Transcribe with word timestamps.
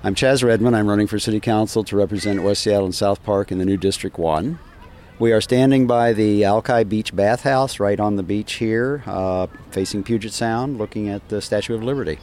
I'm 0.00 0.14
Chas 0.14 0.44
Redmond. 0.44 0.76
I'm 0.76 0.86
running 0.86 1.08
for 1.08 1.18
City 1.18 1.40
Council 1.40 1.82
to 1.82 1.96
represent 1.96 2.44
West 2.44 2.62
Seattle 2.62 2.84
and 2.84 2.94
South 2.94 3.20
Park 3.24 3.50
in 3.50 3.58
the 3.58 3.64
new 3.64 3.76
District 3.76 4.16
1. 4.16 4.56
We 5.18 5.32
are 5.32 5.40
standing 5.40 5.88
by 5.88 6.12
the 6.12 6.44
Alki 6.44 6.84
Beach 6.84 7.16
Bathhouse 7.16 7.80
right 7.80 7.98
on 7.98 8.14
the 8.14 8.22
beach 8.22 8.54
here, 8.54 9.02
uh, 9.06 9.48
facing 9.72 10.04
Puget 10.04 10.32
Sound, 10.32 10.78
looking 10.78 11.08
at 11.08 11.28
the 11.30 11.42
Statue 11.42 11.74
of 11.74 11.82
Liberty. 11.82 12.20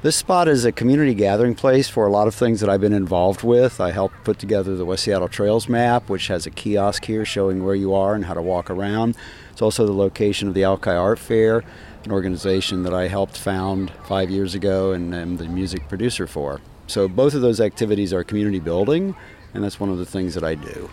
This 0.00 0.14
spot 0.14 0.46
is 0.46 0.64
a 0.64 0.70
community 0.70 1.12
gathering 1.12 1.56
place 1.56 1.88
for 1.88 2.06
a 2.06 2.10
lot 2.12 2.28
of 2.28 2.34
things 2.36 2.60
that 2.60 2.70
I've 2.70 2.80
been 2.80 2.92
involved 2.92 3.42
with. 3.42 3.80
I 3.80 3.90
helped 3.90 4.22
put 4.22 4.38
together 4.38 4.76
the 4.76 4.84
West 4.84 5.02
Seattle 5.02 5.26
Trails 5.26 5.68
map, 5.68 6.08
which 6.08 6.28
has 6.28 6.46
a 6.46 6.50
kiosk 6.50 7.04
here 7.06 7.24
showing 7.24 7.64
where 7.64 7.74
you 7.74 7.92
are 7.92 8.14
and 8.14 8.24
how 8.24 8.34
to 8.34 8.40
walk 8.40 8.70
around. 8.70 9.16
It's 9.50 9.60
also 9.60 9.86
the 9.86 9.92
location 9.92 10.46
of 10.46 10.54
the 10.54 10.62
Alki 10.62 10.90
Art 10.90 11.18
Fair, 11.18 11.64
an 12.04 12.12
organization 12.12 12.84
that 12.84 12.94
I 12.94 13.08
helped 13.08 13.36
found 13.36 13.90
five 14.04 14.30
years 14.30 14.54
ago 14.54 14.92
and 14.92 15.12
am 15.12 15.36
the 15.36 15.48
music 15.48 15.88
producer 15.88 16.28
for. 16.28 16.60
So 16.86 17.08
both 17.08 17.34
of 17.34 17.40
those 17.40 17.60
activities 17.60 18.12
are 18.12 18.22
community 18.22 18.60
building, 18.60 19.16
and 19.52 19.64
that's 19.64 19.80
one 19.80 19.90
of 19.90 19.98
the 19.98 20.06
things 20.06 20.32
that 20.34 20.44
I 20.44 20.54
do. 20.54 20.88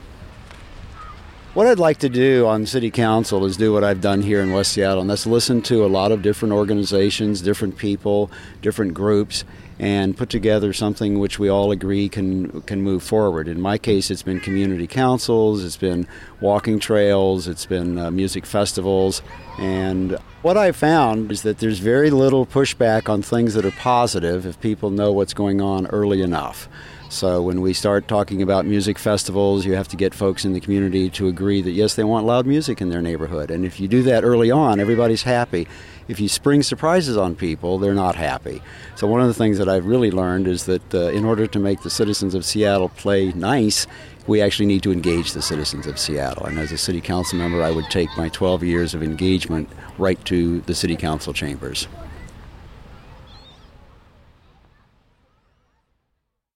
What 1.56 1.68
I'd 1.68 1.80
like 1.80 2.00
to 2.00 2.10
do 2.10 2.46
on 2.48 2.66
City 2.66 2.92
Council 2.92 3.46
is 3.46 3.56
do 3.56 3.72
what 3.72 3.82
I've 3.82 4.02
done 4.02 4.22
here 4.24 4.42
in 4.42 4.52
West 4.52 4.74
Seattle, 4.74 5.00
and 5.00 5.10
that's 5.10 5.26
listen 5.26 5.62
to 5.62 5.86
a 5.86 5.88
lot 5.88 6.12
of 6.12 6.22
different 6.22 6.54
organizations, 6.54 7.40
different 7.40 7.78
people, 7.78 8.30
different 8.62 8.94
groups, 8.94 9.46
and 9.80 10.16
put 10.16 10.30
together 10.30 10.72
something 10.72 11.20
which 11.20 11.38
we 11.38 11.50
all 11.50 11.72
agree 11.72 12.08
can 12.08 12.62
can 12.62 12.82
move 12.82 13.04
forward. 13.04 13.48
In 13.48 13.60
my 13.60 13.78
case, 13.78 14.10
it's 14.10 14.24
been 14.24 14.40
community 14.40 14.88
councils, 14.88 15.64
it's 15.64 15.78
been 15.78 16.08
walking 16.40 16.80
trails, 16.80 17.48
it's 17.48 17.66
been 17.66 17.98
uh, 17.98 18.12
music 18.12 18.46
festivals, 18.46 19.22
and 19.58 20.18
what 20.42 20.58
I 20.58 20.72
found 20.72 21.32
is 21.32 21.42
that 21.42 21.60
there's 21.60 21.80
very 21.80 22.10
little 22.10 22.46
pushback 22.46 23.10
on 23.10 23.22
things 23.22 23.54
that 23.56 23.66
are 23.66 23.72
positive 23.72 24.46
if 24.46 24.60
people 24.62 24.90
know 24.90 25.12
what's 25.12 25.34
going 25.34 25.60
on 25.60 25.88
early 25.88 26.22
enough. 26.22 26.70
So 27.10 27.42
when 27.42 27.62
we 27.62 27.74
start 27.74 28.08
talking 28.08 28.42
about 28.42 28.66
music 28.66 29.00
festivals, 29.00 29.66
you 29.66 29.74
have 29.74 29.88
to 29.90 29.96
get 29.96 30.14
folks 30.14 30.44
in 30.44 30.54
the 30.54 30.60
community 30.60 31.10
to 31.12 31.28
agree 31.28 31.62
that 31.62 31.72
yes, 31.72 31.96
they 31.96 32.04
want 32.04 32.26
loud 32.26 32.46
music 32.46 32.82
in 32.82 32.90
their 32.90 33.02
neighborhood. 33.02 33.52
And 33.52 33.64
if 33.64 33.80
you 33.80 33.88
do 33.88 34.04
that 34.04 34.24
early 34.24 34.52
on, 34.52 34.80
everybody's 34.80 35.24
happy. 35.24 35.68
If 36.08 36.20
you 36.20 36.28
spring 36.28 36.62
surprises 36.62 37.16
on 37.16 37.36
people, 37.36 37.78
they're 37.78 37.94
not 37.94 38.16
happy. 38.16 38.62
So 38.96 39.08
one 39.08 39.22
of 39.22 39.28
the 39.28 39.34
things 39.34 39.60
that 39.60 39.65
I've 39.68 39.86
really 39.86 40.12
learned 40.12 40.48
is 40.48 40.66
that 40.66 40.94
uh, 40.94 41.10
in 41.10 41.26
order 41.26 41.48
to 41.48 41.60
make 41.60 41.82
the 41.82 41.90
citizens 41.90 42.36
of 42.36 42.46
Seattle 42.46 42.90
play 42.90 43.32
nice, 43.34 43.88
we 44.28 44.42
actually 44.42 44.66
need 44.66 44.84
to 44.84 44.92
engage 44.92 45.34
the 45.34 45.42
citizens 45.42 45.88
of 45.88 46.00
Seattle. 46.00 46.46
And 46.46 46.58
as 46.58 46.72
a 46.72 46.78
city 46.78 47.02
council 47.02 47.38
member, 47.38 47.62
I 47.64 47.72
would 47.72 47.90
take 47.90 48.10
my 48.18 48.30
12 48.30 48.64
years 48.64 48.94
of 48.94 49.04
engagement 49.04 49.70
right 49.98 50.24
to 50.26 50.62
the 50.62 50.76
city 50.76 50.96
council 50.96 51.34
chambers. 51.34 51.88